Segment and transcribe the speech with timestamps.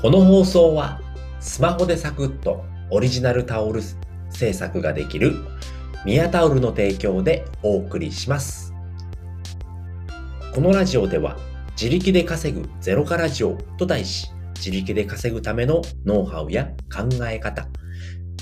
[0.00, 1.00] この放送は
[1.40, 3.80] スマホでサクッとオリジナルタオル
[4.30, 5.34] 制作ができる
[6.06, 8.72] ミヤタオルの提供でお送りします。
[10.54, 11.36] このラジオでは
[11.72, 17.66] 自力で稼ぐゼロカラジオと題し自力で稼ぐためのノウハウや考え方、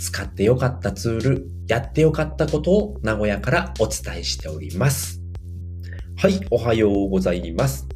[0.00, 5.20] 使ってよかったツール、やってよかったことを名古屋からお伝えしております。
[6.16, 7.86] はい、おはようございます。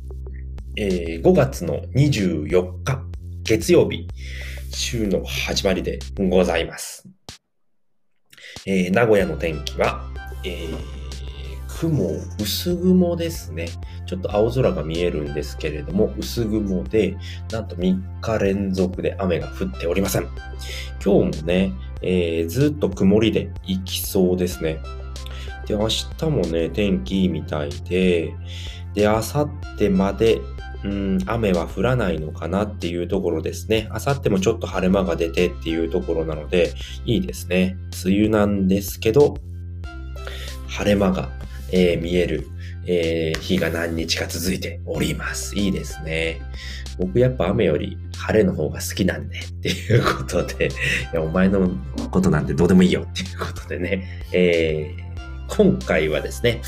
[0.76, 3.15] えー5月の24日、
[3.46, 4.08] 月曜日、
[4.72, 7.08] 週の始まりでございます。
[8.66, 10.04] えー名古屋の天気は、
[10.42, 10.76] えー
[11.78, 13.68] 雲、薄雲ですね。
[14.04, 17.16] ちょっと青空が見えるんですけれども、薄雲で、
[17.52, 20.24] なんと3日連続で雨が降っておりません。
[21.04, 24.80] 今日もね、えーずっと曇りで行きそうですね。
[25.68, 28.34] で、明日もね、天気いいみたいで、
[28.94, 30.40] で、明後日まで、
[30.86, 33.88] うん、雨は降らないのかなっていうところですね。
[33.90, 37.76] 明後日もちょっと晴れ間が出てっていうところなので、いいですね。
[38.04, 39.36] 梅雨なんですけど、
[40.68, 41.30] 晴れ間が、
[41.72, 42.46] えー見える、
[42.86, 45.56] えー日が何日か続いております。
[45.58, 46.40] いいですね。
[46.98, 50.70] 僕やっぱ雨より晴れの方が好きなんで、っていうことで、い
[51.14, 51.68] や、お前の
[52.10, 55.06] ことなんてどうでもいいよっていうことでね、えー
[55.48, 56.60] 今回はですね、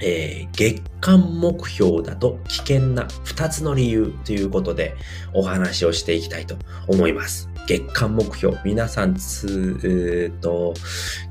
[0.00, 4.94] えー月間目標だと危険な2つの理由ということで
[5.34, 6.56] お話をしていきたいと
[6.88, 7.50] 思います。
[7.66, 8.58] 月間目標。
[8.64, 9.46] 皆さんつ、
[9.82, 10.74] えーと、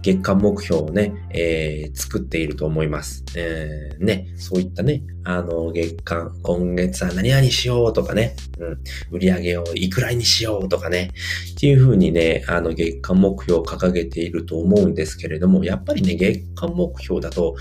[0.02, 3.24] 月間目標をね、えー作っていると思います。
[3.36, 8.80] えーね、そういったね、あの、月間、今月は何々しようとかね、うん、
[9.12, 11.12] 売り上げをいくらにしようとかね、
[11.52, 17.56] っていうふうにね、あの、月間目標を掲げていると思うんですけれども、やっぱりね、月間目標だと、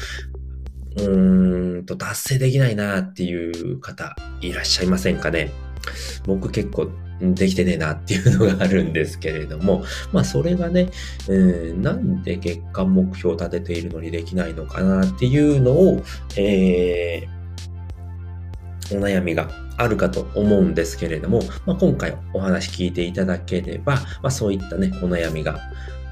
[0.97, 5.51] うーんと、達成できないなっていう方いらっしゃいませんかね？
[6.27, 6.91] 僕結構
[7.21, 10.89] できてねえなっていうのがあるんですけれども、まあそれがね、
[11.29, 16.03] うんなんで月間目標を立てているのにできないのかなっていうのを、
[16.37, 17.43] えー
[18.91, 25.59] お悩みがあるかと思うんですけれども、まあ、今回お話聞いていただければ、まあ、そういったね、お悩みが、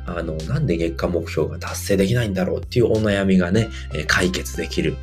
[0.07, 3.69] あの、なんで月間目標が達成できないんだろうっていうお悩みがね、
[4.07, 4.97] 解決できる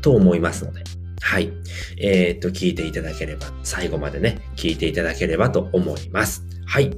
[0.00, 0.82] と思いますので、
[1.20, 1.52] はい。
[1.98, 6.44] えーっと、聞いていただければ、最後までね、聞いていただければと思います。
[6.66, 6.90] はい。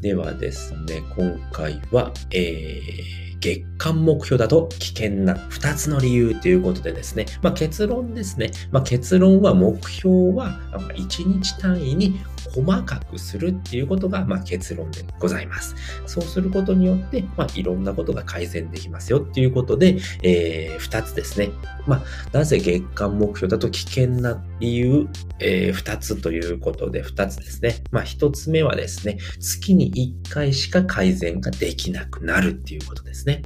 [0.00, 8.50] ではですね、今回は、えー月間目標だと危険な2つの理由ということでですね、まあ、結論ですね。
[8.70, 12.18] まあ、結論は目標は1日単位に
[12.50, 15.74] 細かくするっていうことがまあ結論でございます。
[16.06, 21.50] そうすることによって、まあ、いろんなことが改善できますよっていうことで、え2つですね。
[21.86, 27.82] まあ、なぜ月間目標だと危険な理由、え2つということで2つですね。
[27.90, 29.92] まあ、1つ目はですね、月に
[30.24, 33.42] 1回しか改善ができなくなるっていうことですね。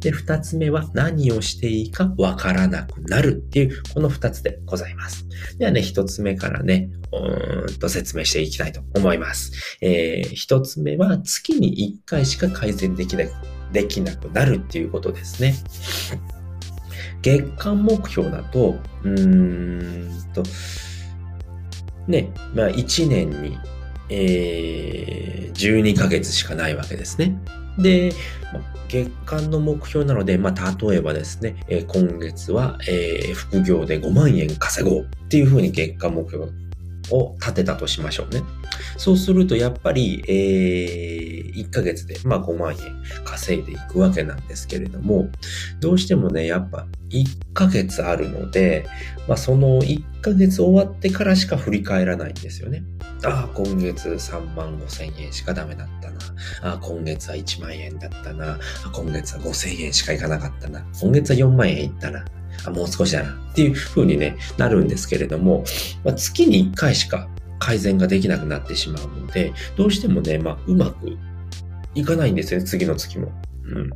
[0.00, 5.26] で、2つ目は何をしていいかわからなくなるっていう、この2つでございます。
[5.58, 6.90] ではね、1つ目からね、
[7.80, 9.78] と説明していきたいと思います。
[9.80, 13.32] えー、1つ目は月に1回しか改善できなく
[13.72, 15.54] できなくなるっていうことですね。
[17.22, 20.42] 月間目標だと、うーんと、
[22.06, 23.58] ね、まあ1年に、
[24.08, 27.36] えー、12ヶ月しかないわけですね。
[27.78, 28.12] で、
[28.88, 36.46] 月間の目標なので、まあ例えばですね、えー今月は、えー副業で5万円稼ごうっていうふうに月間目標
[37.10, 38.42] を立てたとしましょうね。
[38.96, 42.78] そうすると、やっぱり、えー、1ヶ月で、まあ5万円
[43.24, 45.28] 稼いでいくわけなんですけれども、
[45.80, 48.86] どうしてもね、やっぱ1ヶ月あるので、
[49.26, 52.82] まあその1ヶ月終わってからしか振り返らないんですよね。
[53.24, 56.18] ああ、今月3万5千円しかダメだったな。
[56.62, 58.58] ああ、今月は1万円だったな。
[58.92, 60.84] 今月は5千円しかいかなかったな。
[61.00, 62.24] 今月は4万円いったな。
[62.64, 63.30] あ、もう少しだな。
[63.50, 65.64] っていう風にね、なるんですけれども、
[66.04, 67.28] まあ、月に1回しか
[67.58, 71.16] 改善ができなくなってしまうので、どうしてもね、まあ、うまく
[71.94, 73.32] いかないんですよね、次の月も。
[73.64, 73.90] うん。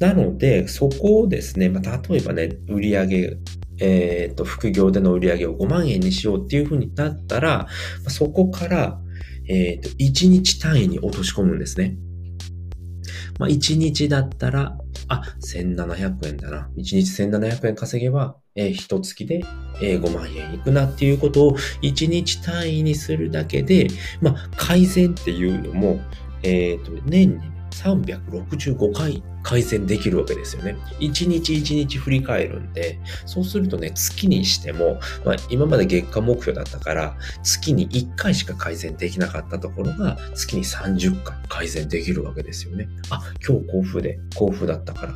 [0.00, 3.36] なので、そこをですね、まあ、例えばね、売り上げ、
[3.80, 7.66] えっ、と、副業での売り上げを5万円にしようっていう風になったら、
[8.08, 9.00] そこから、
[9.48, 11.96] えっ、と、1日単位に落とし込むんですね。
[13.38, 14.78] まあ、1日だったら、
[15.08, 16.70] あ、1700円だな。
[16.76, 19.44] 1日1700円稼げば、えー、1月で、
[19.82, 23.88] え5万円いくなっていうことを1日単位にするだけで、
[24.20, 26.00] まあ、改善っていうのも、
[26.42, 30.76] えっ、と、年に365回改善できるわけですよね。
[31.00, 42.88] 1日1日振り返るんで、そうするとね、月にしても、まあ、今まで月間目標だったから、月に1回しか改善できなかったところが、月に30回改善できるわけですよね。
[43.10, 45.14] あ、今日甲府で、甲府だったから、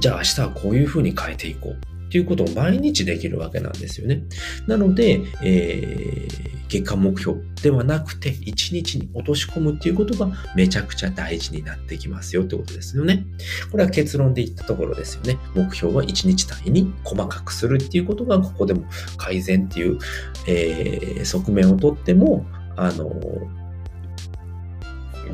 [0.00, 1.96] じゃあ明日はこういう風に変えていこう。
[2.06, 4.22] っていうことを毎日できるわけなんですよね。
[4.68, 13.24] なので、えー、月間目標ではなくて、1日に落とし込むっていうことがめちゃくちゃ大事になってきますよってことですよね。
[13.70, 15.38] これは結論で言ったところですよね。
[15.54, 18.84] 目標は1日単位に細かくするっていうことが、ここでも
[19.16, 19.98] 改善っていう、
[20.46, 22.46] えー、側面をとっても、
[22.76, 23.10] あの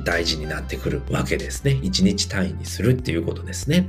[0.04, 1.72] 大事になってくるわけですね。
[1.82, 3.88] 1日単位にするっていうことですね。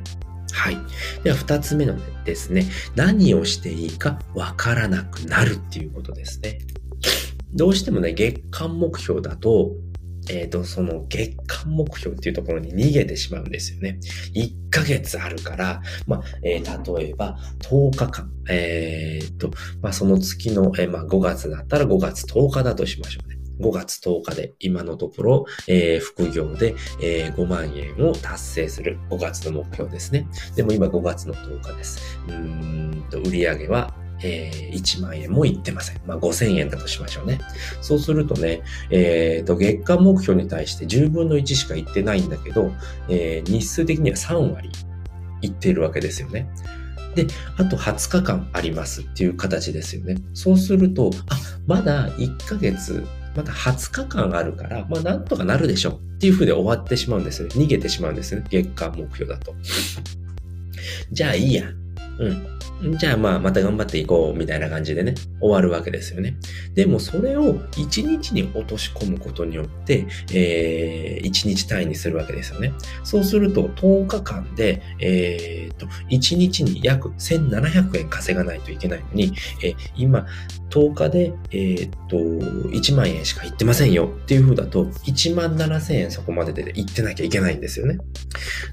[0.52, 0.78] はい。
[1.24, 1.96] では、二つ目の
[2.26, 6.60] ですね、何をしていいかわからなくなるっていうことですね。
[7.54, 9.72] どうしてもね、月間目標だと、
[10.30, 14.00] えっ、ー、と、その月間目標っていうところに逃げてしまうんですよね。
[14.34, 19.52] 1ヶ月あるから、まあ、えー、例えば10日間、えっ、ー、と、
[19.82, 23.38] まあ、その月の、えまあ、5月だったら5月10日だとしましょうね。
[23.60, 30.28] 5月10日で今のところ、えー、副業で、えー、5万円を達成する5月の目標ですね。
[30.56, 32.20] でも今5月の10日です。
[32.28, 36.02] うーんと、売上はえー、1万円もいってません。
[36.06, 37.40] まあ、5000円だとしましょうね。
[37.82, 42.72] そうするとね、えー、と、月間目標に対して10分の1しかいってないんだけど、
[43.10, 44.70] えー、日数的には3割
[45.42, 46.50] いっているわけですよね。
[47.16, 47.28] で、
[47.58, 50.18] あと20日間ありますっていう形ですよね。
[50.34, 51.38] そうすると、あ、
[51.68, 53.06] まだ1ヶ月
[53.36, 57.56] また20日間あるから、まあなんとかなるでしょっていう風で終わってしまうんですよね。
[57.56, 58.48] 逃げてしまうんですよね。
[58.50, 59.54] 月間目標だと。
[61.12, 61.66] じゃあいいや。
[62.20, 62.48] うん。
[62.98, 66.36] じゃあまあまた頑張っていこうみたいな感じでね、終わるわけですよね。
[66.74, 72.74] でもそれを1日に落とし込むことによって、えー、1日単位にするわけですよね。
[73.04, 79.34] そうすると10日間で、えー、と、1日に約1700円稼がないといけないのに、
[79.64, 80.26] えー、今、
[80.70, 87.98] 10日で、えー、と、1万円しか行ってませんよっていう風だと、1万7000円そこまでで行ってなきゃいけないんですよね。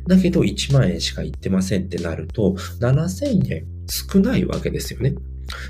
[0.06, 5.15] だけど1万円しか行ってませんってなると、7000円少ないわけですよね。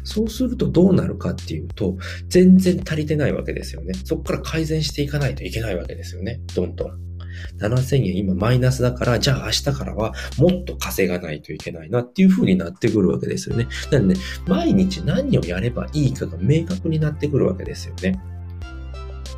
[0.04, 1.96] そうするとどうなるかっていうと、
[2.28, 3.94] 全然足りてないわけですよね。
[4.04, 6.40] そこから改善していかないといけないわけですよね。
[6.54, 7.10] どんどん。
[7.58, 13.68] 7000円今マイナスだから、じゃあ明日からはもっと稼がないといけないなっていう風になってくるわけですよね。
[13.90, 18.20] なので、ね、毎日何をやればいいかが明確になってくるわけですよね。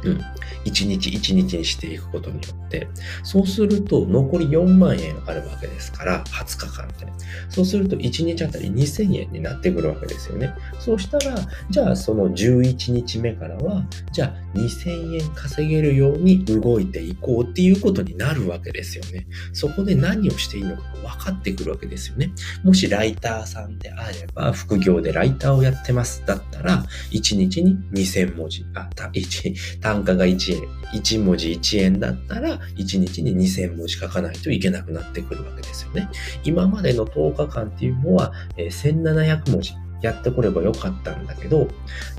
[0.05, 0.21] うん。
[0.65, 2.89] 一日一日にしていくことによって、
[3.23, 7.13] そうすると残り4万円あるわけですから、20日間で。
[7.49, 10.55] そうすると1日あたり2000円になってくるわけですよね。
[10.79, 11.37] そうしたら、
[11.71, 19.27] じゃあその11日目からは、じゃあ2000円稼げるように動いていこうっていうことになるわけですよね。
[19.53, 22.31] そこで何をしていいのか分かってくるわけですよね。
[22.63, 28.89] もしライターさんであれば、副業でライターをやってますだったら、1日に2000文字、あ、
[29.93, 30.63] 単価が1円、
[30.95, 36.09] 1文字1円だったら、1日に2000文字書かないといけなくなってくるわけですよね。
[36.45, 41.69] 今までの10日間っていうのは、えー、1700文字やってこればよかったんだけど、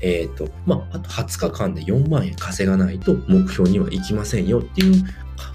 [0.01, 5.03] えっ、ー、と、まあ、あと20日間で4万円稼がないと目標にはいきませんよっていう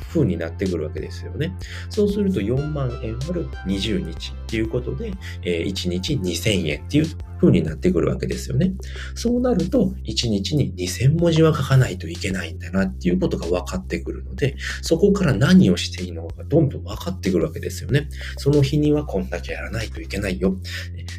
[0.09, 1.57] 風になってくるわけですよね。
[1.89, 5.13] そうすると4万円割る20日っていうことで、
[5.43, 7.07] えー、1日2000円っていう
[7.39, 8.73] 風になってくるわけですよね。
[9.15, 18.09] そうなると、1日に2000文字は書かないといけないんだなっていうことが分かってくるので、そこから何をしていいのかどんどん分かってくるわけですよね。
[18.39, 20.57] その日にはこんだけやらないといけないよ。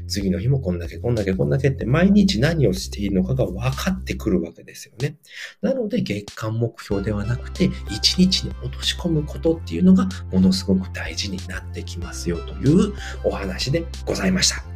[0.07, 5.17] 次の日もこんだけこんだけこんだけって毎日何をしていいのかが分かってくるわけですよね。
[5.61, 7.71] なので月間目標ではなくて、1
[8.17, 14.69] 日に落とし込むことっていうのがものすごく大事になってきますよというお話でございました。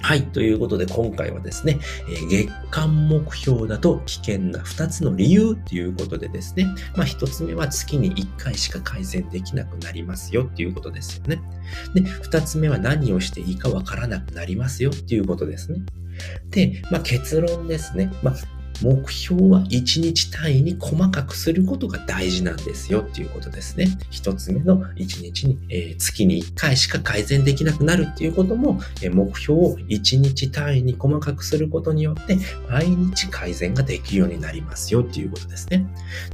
[0.00, 0.22] はい。
[0.28, 6.64] ということで、今回はですね、え、月間目標だと危険な2つの理由ということでですね、
[6.96, 11.42] まあ1つ目は月に1回しか改善できなくなりますよっていうことですよね。
[11.94, 15.80] で、2つ目は何をしていいかわからなくなりますよっていうことですね。
[16.50, 18.10] で、まあ結論ですね。
[18.22, 18.34] まあ
[18.82, 23.86] 目標は1日単位に細かくすることが大事なんですよっていうことですね。
[24.10, 32.38] 一つ目の1日に、えー、月に1回しか改善できなくなるっていうことも、えー、目標を1日単位に細かくすることによって
[32.70, 35.86] 毎日改善ができるようになりますよっていうことですね。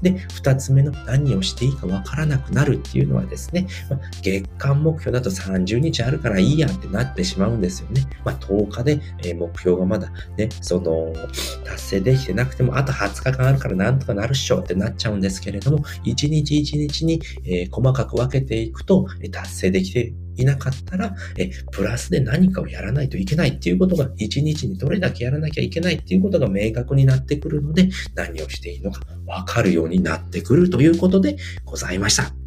[0.03, 8.07] で、2つ目の何をしていいかわからなくなるっていうのはですね、まあ、月間目標だと30日あるからいいやってなってしまうんですよね。
[8.25, 11.13] まあ、10日で、えー、目標がまだね、その
[11.65, 32.44] 達成できてなくても、あと20日間あるからなんとかなるっしょってなっちゃうんですけれども、一日一日に、えー、細かく分けていくと、達成できていなかったら、え、プラスで何かをやらないといけないっていうことが、一日にどれだけやらなきゃいけないっていうことが明確になってくるので、何をしていいのかわかるようになってくるということでございました。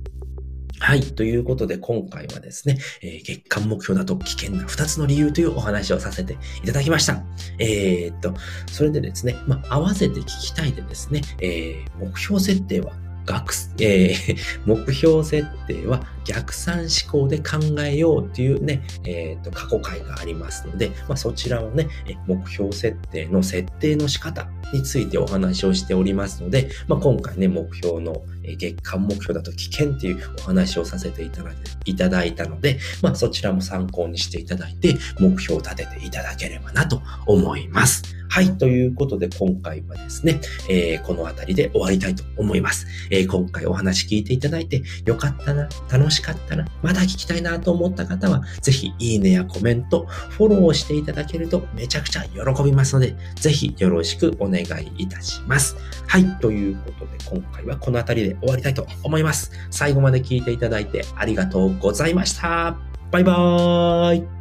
[0.80, 1.02] はい。
[1.02, 7.24] ということで、今回はですね、えー、月間目標だと危険な2つの理由というお話をさせていただきました。
[7.60, 8.34] えー、っと、
[8.72, 12.94] それでですね、まあ、合わせて聞きたいでですね、えー、目標設定は
[13.26, 21.88] 学、えー、 目標設定は逆算思考で考えようっていうね、えー、と過去回がありますので、まあ、そちらをね、
[22.28, 31.30] 目標設定の設定の仕方についてお話をしておりますので、まあ、今回ね、目標の月間目標だと危険っていうお話をさせてい
[31.96, 38.18] ただいたので、まあ、そちらも参考にしていただいて、目標を立てていただければなと思います。
[38.30, 38.58] はい。
[38.58, 42.86] ということで、今回はですね、えー、この辺りで終わりたいと思います。
[43.10, 54.66] えー、今回お話聞いていただいて、よかったな、楽しかったな、まだ聞きたいなと思った方は、ぜひ、いいねやコメント、フォローしていただけるとめちゃくちゃ喜びますので、ぜひよろしくお願い
[54.98, 55.76] いたします。
[56.08, 56.26] はい。
[56.40, 59.52] ということで、今回はこの辺りで終わりたいと思います。
[59.70, 62.76] 最後まで聞いていただいてありがとうございました。
[63.12, 64.37] バイバーイ。